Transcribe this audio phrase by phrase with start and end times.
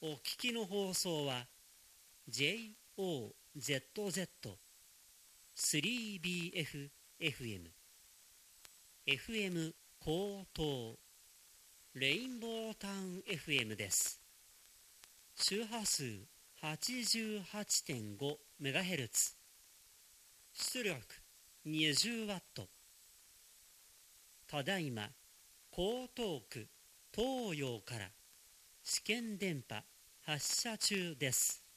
[0.00, 1.48] お聞きの放送は
[2.30, 3.32] JOZZ3BFFM
[9.08, 10.96] FM 高等
[11.94, 14.20] レインボータウン FM です。
[15.34, 16.04] 周波数
[16.62, 19.34] 88.5MHz
[20.52, 21.02] 出力
[21.66, 22.40] 20W
[24.46, 25.10] ただいま
[25.72, 26.68] 江東区
[27.12, 28.12] 東洋から
[28.90, 29.84] 試験電波
[30.22, 31.67] 発射中です。